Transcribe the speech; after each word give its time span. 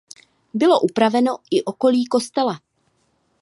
Bylo 0.53 0.79
upraveno 0.87 1.37
i 1.51 1.61
okolí 1.65 2.05
kostela. 2.05 2.59